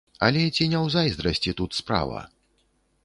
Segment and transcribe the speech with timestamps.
[0.27, 2.25] Але ці не ў зайздрасці тут справа?